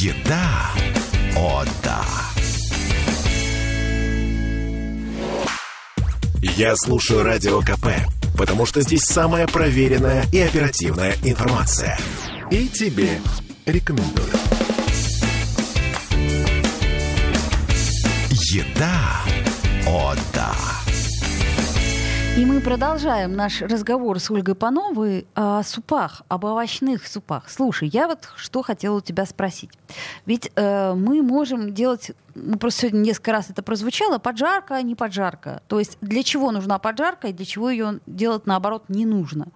[0.00, 0.70] Еда.
[1.36, 2.23] О, да.
[6.44, 7.86] Я слушаю Радио КП,
[8.36, 11.98] потому что здесь самая проверенная и оперативная информация.
[12.50, 13.18] И тебе
[13.64, 14.28] рекомендую.
[18.30, 19.22] Еда.
[19.86, 20.43] О, да.
[22.36, 27.48] И мы продолжаем наш разговор с Ольгой Пановой о супах, об овощных супах.
[27.48, 29.70] Слушай, я вот что хотела у тебя спросить.
[30.26, 35.62] Ведь э, мы можем делать, ну, просто сегодня несколько раз это прозвучало, поджарка, не поджарка.
[35.68, 39.46] То есть для чего нужна поджарка и для чего ее делать, наоборот, не нужно?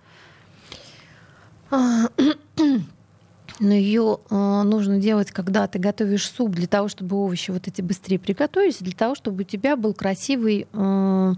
[1.70, 7.82] Но ее э, нужно делать, когда ты готовишь суп, для того, чтобы овощи вот эти
[7.82, 11.32] быстрее приготовились, для того, чтобы у тебя был красивый э,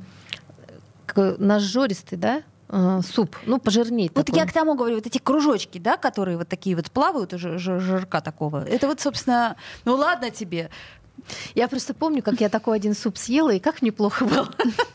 [1.16, 4.10] нажористый, да, э, суп, ну, пожирнее.
[4.14, 4.40] Вот такой.
[4.40, 8.20] я к тому говорю, вот эти кружочки, да, которые вот такие вот плавают, уже жирка
[8.20, 8.64] такого.
[8.64, 10.70] Это вот, собственно, ну ладно тебе.
[11.54, 14.48] Я просто помню, как я такой один суп съела, и как мне плохо было.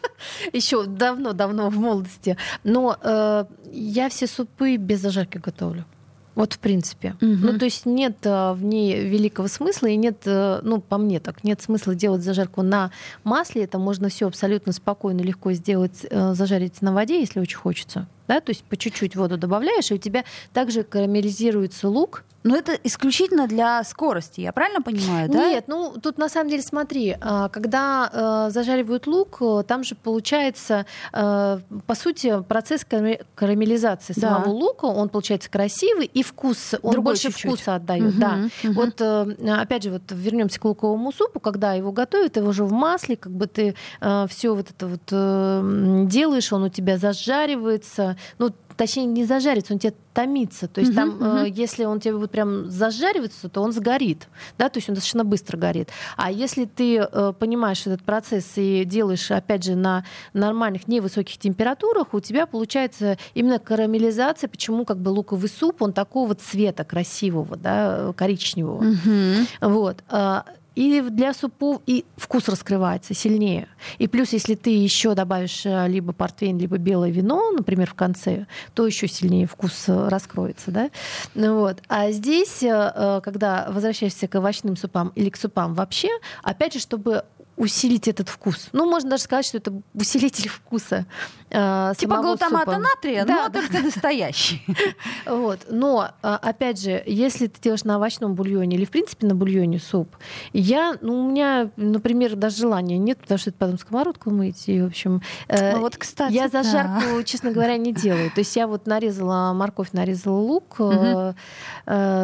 [0.53, 2.37] Еще давно-давно в молодости.
[2.63, 5.85] Но э, я все супы без зажарки готовлю.
[6.35, 7.15] Вот в принципе.
[7.21, 7.25] Угу.
[7.25, 11.19] Ну, то есть нет а, в ней великого смысла, и нет, а, ну, по мне
[11.19, 12.91] так, нет смысла делать зажарку на
[13.23, 13.63] масле.
[13.63, 18.07] Это можно все абсолютно спокойно, легко сделать, а, зажарить на воде, если очень хочется.
[18.27, 22.77] Да, то есть по чуть-чуть воду добавляешь, и у тебя также карамелизируется лук, но это
[22.83, 25.49] исключительно для скорости, я правильно понимаю, да?
[25.49, 29.95] Нет, ну тут на самом деле смотри, а, когда э, зажаривают лук, э, там же
[29.95, 34.21] получается, э, по сути, процесс карамелизации да.
[34.21, 37.51] самого лука, он получается красивый и вкус, он Другой больше чуть-чуть.
[37.51, 38.49] вкуса отдает, угу, да.
[38.63, 38.73] Угу.
[38.73, 43.17] Вот опять же, вот вернемся к луковому супу, когда его готовят, его же в масле,
[43.17, 49.25] как бы ты все вот это вот делаешь, он у тебя зажаривается, ну точнее, не
[49.25, 50.67] зажарится, он тебе томится.
[50.67, 51.45] То есть uh-huh, там, uh-huh.
[51.45, 54.27] Э, если он тебе будет прям зажариваться, то он сгорит.
[54.57, 54.69] Да?
[54.69, 55.89] То есть он достаточно быстро горит.
[56.17, 62.13] А если ты э, понимаешь этот процесс и делаешь, опять же, на нормальных, невысоких температурах,
[62.13, 64.47] у тебя получается именно карамелизация.
[64.47, 68.83] Почему как бы луковый суп, он такого цвета красивого, да, коричневого.
[68.83, 69.47] Uh-huh.
[69.61, 70.03] Вот.
[70.75, 73.67] И для супов и вкус раскрывается сильнее.
[73.97, 78.45] И плюс, если ты еще добавишь э, либо портвейн, либо белое вино, например, в конце,
[78.73, 80.71] то еще сильнее вкус э, раскроется.
[80.71, 80.89] Да?
[81.33, 81.81] Ну вот.
[81.87, 86.09] А здесь, э, когда возвращаешься к овощным супам или к супам вообще,
[86.43, 87.23] опять же, чтобы
[87.57, 88.69] усилить этот вкус.
[88.73, 91.05] Ну, можно даже сказать, что это усилитель вкуса.
[91.49, 92.77] Э, типа глутамата супа.
[92.77, 93.61] натрия, да, но да.
[93.61, 94.65] только настоящий.
[95.25, 95.59] Вот.
[95.69, 99.79] Но, а, опять же, если ты делаешь на овощном бульоне или, в принципе, на бульоне
[99.79, 100.15] суп,
[100.53, 104.67] я, ну, у меня, например, даже желания нет, потому что это потом сковородку мыть.
[104.67, 107.23] И, в общем, э, ну, вот, кстати, я зажарку, да.
[107.23, 108.29] честно говоря, не делаю.
[108.31, 110.79] То есть я вот нарезала морковь, нарезала лук.
[110.79, 111.35] Угу.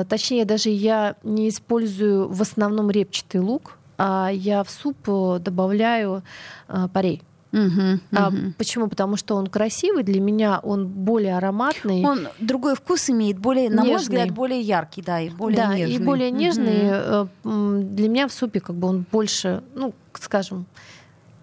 [0.10, 6.23] Точнее, даже я не использую в основном репчатый лук а я в суп э, добавляю
[6.67, 7.21] а, парей.
[7.53, 7.99] Угу, угу.
[8.13, 8.87] А, почему?
[8.87, 12.03] Потому что он красивый, для меня он более ароматный.
[12.03, 13.91] Он другой вкус имеет, более, на нежный.
[13.91, 15.95] мой взгляд, более яркий, да, и более да, нежный.
[15.95, 17.21] и более нежный.
[17.43, 17.93] Угу.
[17.93, 20.65] Для меня в супе как бы он больше, ну, скажем,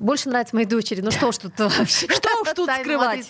[0.01, 1.01] больше нравится моей дочери.
[1.01, 2.09] Ну что ж тут вообще?
[2.09, 3.27] Что уж тут скрывать?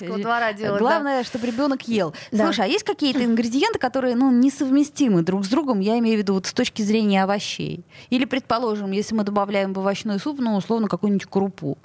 [0.78, 2.14] Главное, чтобы ребенок ел.
[2.34, 6.34] Слушай, а есть какие-то ингредиенты, которые ну, несовместимы друг с другом, я имею в виду
[6.34, 7.84] вот с точки зрения овощей?
[8.10, 11.78] Или, предположим, если мы добавляем в овощной суп, ну, условно, какую-нибудь крупу,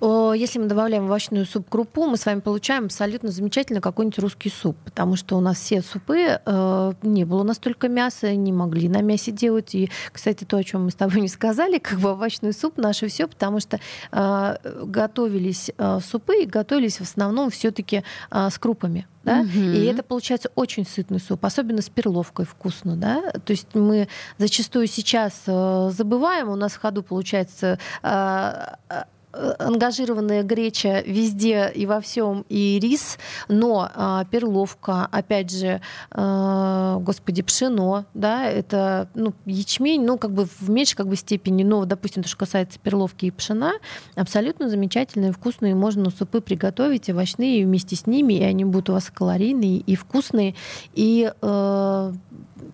[0.00, 5.16] если мы добавляем овощную суп-крупу, мы с вами получаем абсолютно замечательно какой-нибудь русский суп, потому
[5.16, 9.74] что у нас все супы э, не было настолько мяса, не могли на мясе делать.
[9.74, 13.08] И, кстати, то, о чем мы с тобой не сказали, как бы овощной суп наше
[13.08, 13.78] все, потому что
[14.12, 19.06] э, готовились э, супы и готовились в основном все-таки э, с крупами.
[19.22, 19.40] Да?
[19.40, 19.58] Угу.
[19.58, 22.96] И это получается очень сытный суп, особенно с перловкой вкусно.
[22.96, 23.32] Да?
[23.44, 24.08] То есть мы
[24.38, 28.50] зачастую сейчас э, забываем, у нас в ходу получается э,
[28.88, 36.98] Э, ангажированная греча везде и во всем, и рис, но а, перловка, опять же, а,
[36.98, 41.84] господи, пшено, да, это ну, ячмень, ну, как бы в меньшей как бы, степени, но,
[41.84, 43.74] допустим, то, что касается перловки и пшена,
[44.16, 49.10] абсолютно замечательные, вкусные, можно супы приготовить, овощные вместе с ними, и они будут у вас
[49.10, 50.54] калорийные и вкусные,
[50.94, 52.12] и э,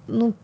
[0.07, 0.35] ну,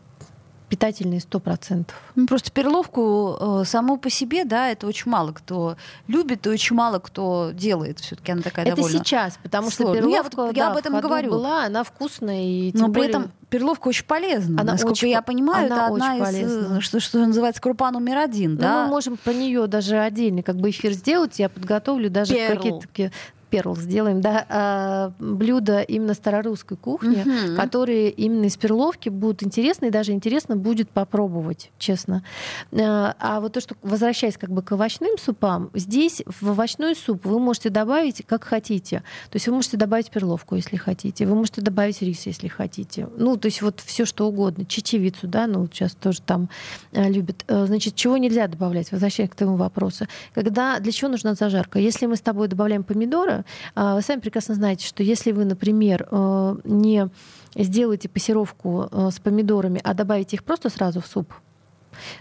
[0.72, 1.94] питательные сто процентов.
[2.14, 5.76] Ну, просто перловку э, саму по себе, да, это очень мало кто
[6.08, 8.00] любит, и очень мало кто делает.
[8.00, 10.98] Все-таки она такая это довольно сейчас, потому что перловка, ну, я, вот, я об этом
[10.98, 11.30] говорю.
[11.32, 12.40] была, она вкусная.
[12.42, 14.62] И Но при этом перловка очень полезна.
[14.62, 18.16] Она Насколько очень, я понимаю, она это одна из, э, что, что называется, крупа номер
[18.16, 18.54] один.
[18.54, 18.84] Ну, да?
[18.84, 21.38] мы можем про нее даже отдельный как бы эфир сделать.
[21.38, 23.10] Я подготовлю даже какие-то
[23.52, 27.56] перл сделаем, да, а, блюда именно старорусской кухни, угу.
[27.60, 32.24] которые именно из перловки будут интересны, и даже интересно будет попробовать, честно.
[32.72, 37.26] А, а вот то, что, возвращаясь как бы к овощным супам, здесь в овощной суп
[37.26, 39.00] вы можете добавить как хотите.
[39.28, 43.06] То есть вы можете добавить перловку, если хотите, вы можете добавить рис, если хотите.
[43.18, 44.64] Ну, то есть вот все что угодно.
[44.64, 46.48] Чечевицу, да, ну, сейчас тоже там
[46.94, 47.44] а, любят.
[47.46, 48.90] Значит, чего нельзя добавлять?
[48.92, 50.06] Возвращаясь к твоему вопросу.
[50.32, 51.78] Когда, для чего нужна зажарка?
[51.78, 53.41] Если мы с тобой добавляем помидоры,
[53.74, 57.08] а, вы сами прекрасно знаете, что если вы, например, э, не
[57.54, 61.32] сделаете пассировку э, с помидорами, а добавите их просто сразу в суп,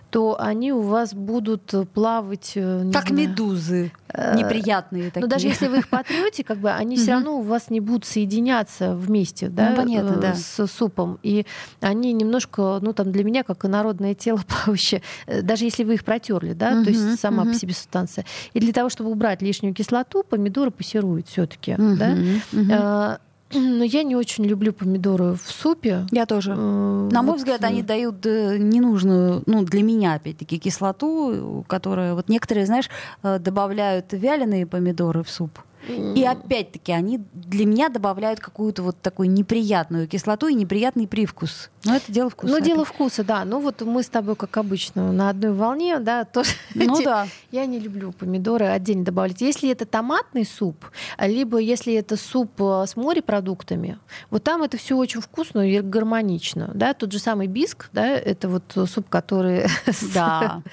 [0.10, 2.54] то они у вас будут плавать...
[2.56, 3.92] Э, как знаю, медузы.
[4.36, 5.22] Неприятные такие.
[5.22, 8.06] Но даже если вы их потрете, как бы они все равно у вас не будут
[8.06, 10.36] соединяться вместе, да, ну, понятно, да.
[10.36, 11.18] с супом.
[11.24, 11.46] И
[11.80, 15.02] они немножко, ну там для меня, как народное тело плавающее,
[15.42, 18.26] даже если вы их протерли, да, то есть сама по себе субстанция.
[18.54, 23.20] И для того, чтобы убрать лишнюю кислоту, помидоры пассируют все-таки, да.
[23.54, 26.06] Но я не очень люблю помидоры в супе.
[26.12, 26.52] Я тоже.
[26.58, 32.14] Э, На мой взгляд, они дают э, ненужную, ну, для меня, опять-таки, кислоту, которая...
[32.14, 32.90] Вот некоторые, знаешь,
[33.24, 35.60] э, добавляют вяленые помидоры в суп.
[35.88, 41.70] И опять-таки они для меня добавляют какую-то вот такую неприятную кислоту и неприятный привкус.
[41.86, 42.54] Но это дело вкуса.
[42.54, 43.44] Ну, дело вкуса, да.
[43.46, 46.52] Ну, вот мы с тобой, как обычно, на одной волне, да, тоже.
[46.76, 47.28] Ну, да.
[47.52, 49.42] Я не люблю помидоры отдельно добавлять.
[49.42, 50.86] Если это томатный суп,
[51.20, 56.72] либо если это суп э, с морепродуктами, вот там это все очень вкусно и гармонично,
[56.74, 56.94] да.
[56.94, 59.66] Тот же самый биск, да, это вот суп, который
[60.14, 60.64] да.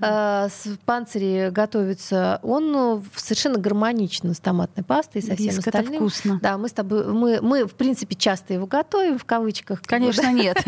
[0.00, 5.66] Э, с панцири готовится, он э, совершенно гармонично с томатной пастой и со всем Биск
[5.66, 5.94] остальным.
[5.94, 6.38] это вкусно.
[6.42, 9.80] Да, мы с тобой, мы, мы, в принципе, часто его готовим, в кавычках.
[9.80, 10.62] Конечно, нет.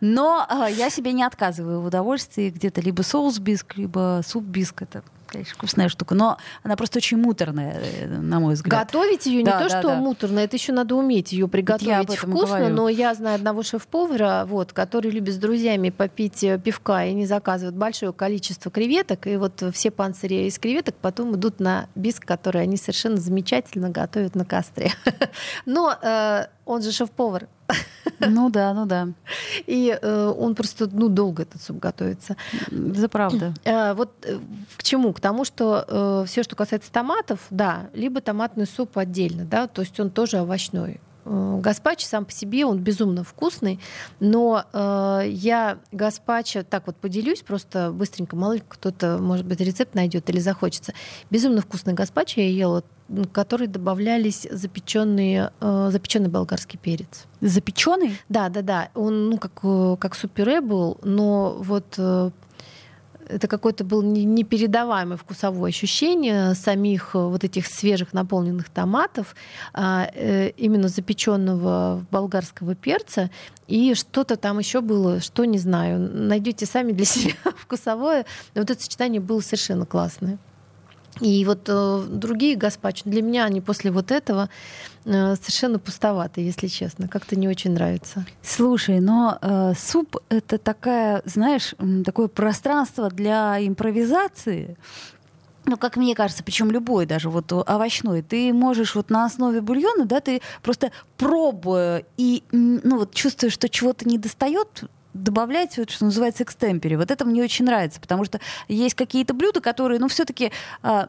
[0.00, 4.80] Но я себе не отказываю в удовольствии где-то либо соус биск, либо суп биск.
[4.80, 8.86] Это конечно, вкусная штука, но она просто очень муторная, э, на мой взгляд.
[8.86, 9.96] Готовить ее Да, не то, да, что да.
[9.96, 12.58] муторно, это еще надо уметь ее приготовить вкусно.
[12.58, 12.74] говорю.
[12.74, 17.26] Но я знаю одного шеф-повара, вот, который любит с друзьями попить э, пивка и не
[17.26, 19.26] заказывает большое количество креветок.
[19.26, 24.34] И вот все панцири из креветок потом идут на биск, который они совершенно замечательно готовят
[24.34, 24.92] на костре.
[25.66, 27.48] Но э, он же шеф-повар.
[28.20, 29.08] Ну да, ну да.
[29.66, 32.36] И э, он просто ну, долго этот суп готовится.
[32.70, 33.54] Это правда.
[33.64, 34.38] Э, Вот э,
[34.76, 35.12] к чему?
[35.12, 39.98] К тому, что все, что касается томатов, да, либо томатный суп отдельно, да, то есть
[40.00, 41.00] он тоже овощной.
[41.30, 43.78] Э, Гаспачо сам по себе, он безумно вкусный,
[44.18, 49.94] но э, я гаспачо, так вот поделюсь, просто быстренько, мало ли кто-то, может быть, рецепт
[49.94, 50.92] найдет или захочется.
[51.30, 57.26] Безумно вкусный гаспачо я ела, в который добавлялись запеченные, э, запеченный болгарский перец.
[57.40, 58.18] Запеченный?
[58.28, 58.88] Да, да, да.
[58.94, 62.30] Он, ну, как, э, как суп-пюре был, но вот э,
[63.32, 69.34] это какое-то было не- непередаваемое вкусовое ощущение самих э, вот этих свежих наполненных томатов,
[69.72, 73.30] а, э, именно запеченного болгарского перца.
[73.66, 75.98] И что-то там еще было, что не знаю.
[75.98, 78.26] Найдете сами для себя вкусовое.
[78.54, 80.38] Но вот это сочетание было совершенно классное.
[81.20, 84.48] И вот э, другие гаспачо, для меня они после вот этого
[85.04, 87.08] э, совершенно пустоваты, если честно.
[87.08, 88.24] Как-то не очень нравится.
[88.42, 94.76] Слушай, но э, суп это такая, знаешь, такое пространство для импровизации.
[95.66, 100.06] Ну, как мне кажется, причем любой, даже вот овощной, ты можешь вот на основе бульона,
[100.06, 106.04] да, ты просто пробуя и, ну, вот чувствуя, что чего-то не достает, добавлять, вот, что
[106.04, 106.96] называется, экстемпери.
[106.96, 110.52] Вот это мне очень нравится, потому что есть какие-то блюда, которые, ну, все-таки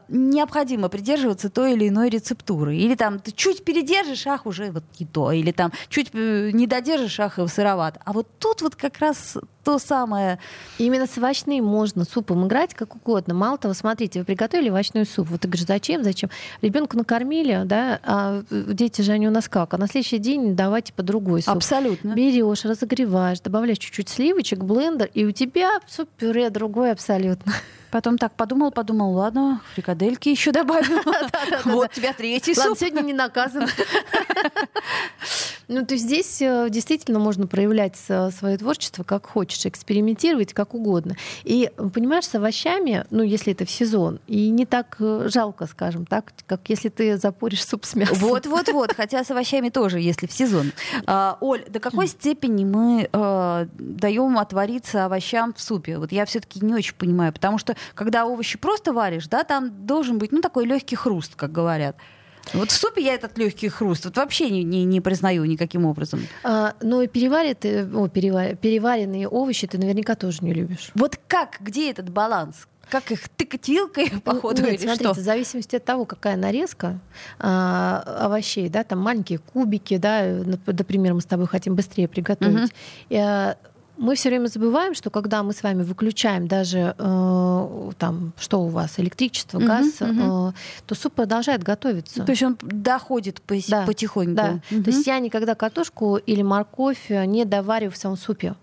[0.08, 2.76] необходимо придерживаться той или иной рецептуры.
[2.76, 5.32] Или там ты чуть передержишь, ах, уже вот не то.
[5.32, 7.98] Или там чуть э, не додержишь, ах, и сыроват.
[8.04, 10.38] А вот тут вот как раз то самое...
[10.78, 13.32] Именно с овощным можно супом играть как угодно.
[13.34, 15.28] Мало того, смотрите, вы приготовили овощной суп.
[15.30, 16.30] Вот ты говоришь, зачем, зачем?
[16.62, 19.72] Ребенка накормили, да, а дети же они у нас как?
[19.74, 21.54] А на следующий день давайте по другой суп.
[21.54, 22.14] Абсолютно.
[22.14, 27.52] Берешь, разогреваешь, добавляешь чуть-чуть сливочек, блендер, и у тебя суп-пюре другой абсолютно.
[27.92, 31.02] Потом так подумал, подумал, ладно, фрикадельки еще добавил.
[31.64, 32.78] Вот тебя третий суп.
[32.78, 33.68] сегодня не наказан.
[35.68, 41.16] Ну, то есть здесь э, действительно можно проявлять свое творчество как хочешь, экспериментировать как угодно.
[41.44, 46.04] И, понимаешь, с овощами, ну, если это в сезон, и не так э, жалко, скажем
[46.04, 48.18] так, как если ты запоришь суп с мясом.
[48.18, 48.92] Вот, вот, вот.
[48.94, 50.72] Хотя с овощами тоже, если в сезон.
[51.06, 55.96] А, Оль, до какой степени мы э, даем отвариться овощам в супе?
[55.96, 60.18] Вот я все-таки не очень понимаю, потому что когда овощи просто варишь, да, там должен
[60.18, 61.96] быть, ну, такой легкий хруст, как говорят.
[62.54, 66.26] Вот в супе я этот легкий хруст вот вообще не, не, не признаю никаким образом.
[66.42, 70.90] А, но и переварит, э, о, перевар- переваренные овощи ты наверняка тоже не любишь.
[70.94, 72.66] Вот как, где этот баланс?
[72.90, 75.14] Как их тыкать вилкой, походу, Нет, или смотрите, что?
[75.14, 76.98] в зависимости от того, какая нарезка
[77.38, 82.72] а, овощей, да, там маленькие кубики, да, нап- например, мы с тобой хотим быстрее приготовить.
[83.08, 83.56] И, а,
[83.98, 88.68] мы все время забываем, что когда мы с вами выключаем даже э, там, что у
[88.68, 90.48] вас, электричество, газ, мгм.
[90.48, 90.52] э,
[90.86, 92.24] то суп продолжает готовиться.
[92.24, 94.34] То есть он доходит по- Да, потихоньку.
[94.34, 94.60] Да.
[94.70, 94.84] Мгм.
[94.84, 98.54] То есть я никогда картошку или морковь не довариваю в самом супе.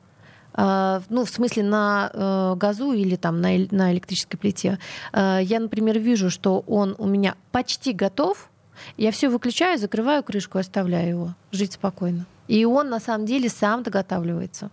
[0.53, 4.79] А, Ну, в смысле, на э, газу или там на, на электрической плите.
[5.13, 8.49] А, Я, например, вижу, что он у меня почти готов.
[8.97, 11.35] Я все выключаю, закрываю крышку и оставляю его.
[11.51, 12.25] Жить спокойно.
[12.47, 14.71] И он на самом деле сам доготавливается.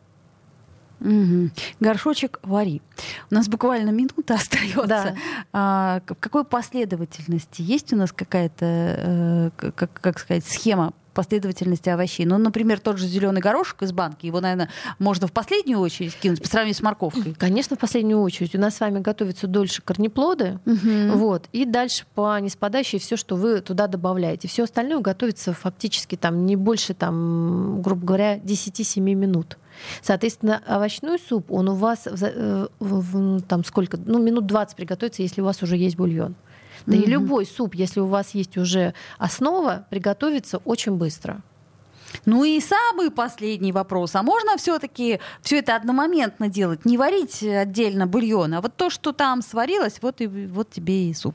[1.00, 1.52] Мгм.
[1.80, 2.82] Горшочек вари.
[3.30, 4.86] У нас буквально минута остается.
[4.86, 5.14] Да.
[5.52, 12.26] А, в какой последовательности есть у нас какая-то, э, как, как сказать, схема последовательности овощей?
[12.26, 14.68] Ну, например, тот же зеленый горошек из банки, его, наверное,
[15.00, 17.34] можно в последнюю очередь кинуть по сравнению с морковкой.
[17.34, 18.54] Конечно, в последнюю очередь.
[18.54, 20.60] У нас с вами готовятся дольше корнеплоды.
[20.64, 21.12] Мгм.
[21.16, 21.46] Вот.
[21.52, 24.46] И дальше по неспадающей все, что вы туда добавляете.
[24.46, 29.56] Все остальное готовится фактически там не больше, там, грубо говоря, 10-7 минут.
[30.02, 33.00] Соответственно, овощной суп, он у вас в э, в-
[33.38, 33.98] в- там сколько?
[34.04, 36.34] Ну, минут 20 приготовится, если у вас уже есть бульон.
[36.86, 37.02] Да mm-hmm.
[37.02, 41.42] и любой суп, если у вас есть уже основа, приготовится очень быстро.
[42.24, 44.14] Ну и самый последний вопрос.
[44.14, 46.84] А можно все-таки все это одномоментно делать?
[46.84, 51.14] Не варить отдельно бульон, а вот то, что там сварилось, вот, и, вот тебе и
[51.14, 51.34] суп.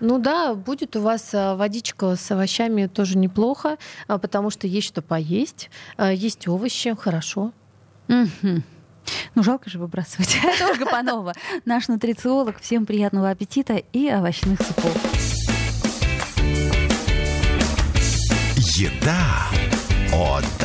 [0.00, 3.76] Ну да, будет у вас а, водичка с овощами тоже неплохо,
[4.06, 7.52] а, потому что есть что поесть, а, есть овощи, хорошо.
[8.08, 8.62] Угу.
[9.34, 10.38] Ну, жалко же выбрасывать.
[10.42, 11.32] Это Ольга Панова,
[11.64, 12.60] наш нутрициолог.
[12.60, 14.96] Всем приятного аппетита и овощных супов.
[18.76, 19.48] Еда
[20.12, 20.59] от